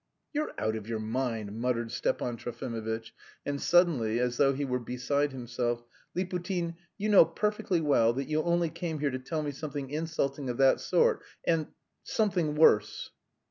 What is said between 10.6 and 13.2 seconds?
sort and... something worse!"